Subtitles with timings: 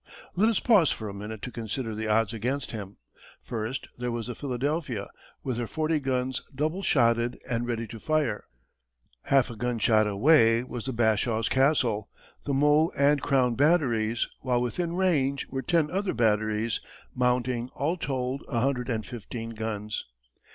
[0.35, 2.97] Let us pause for a minute to consider the odds against him.
[3.39, 5.09] First there was the Philadelphia
[5.43, 8.45] with her forty guns double shotted and ready to fire;
[9.25, 12.09] half a gunshot away was the Bashaw's castle,
[12.45, 16.81] the mole and crown batteries, while within range were ten other batteries,
[17.13, 20.07] mounting, all told, a hundred and fifteen guns.